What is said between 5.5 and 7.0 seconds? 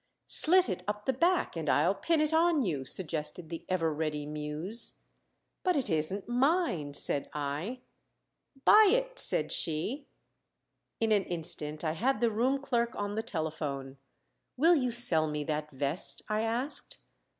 "But it isn't mine,"